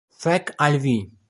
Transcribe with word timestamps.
Fek' 0.23 0.49
al 0.69 0.79
vi 0.87 0.97